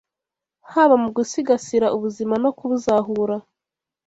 [0.71, 3.35] haba mu gusigasira ubuzima no kubuzahura